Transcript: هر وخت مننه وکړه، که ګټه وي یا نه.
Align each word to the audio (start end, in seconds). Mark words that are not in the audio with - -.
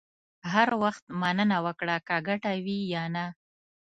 هر 0.53 0.69
وخت 0.83 1.05
مننه 1.21 1.57
وکړه، 1.65 1.95
که 2.07 2.15
ګټه 2.27 2.51
وي 2.65 2.79
یا 2.93 3.03
نه. 3.15 3.25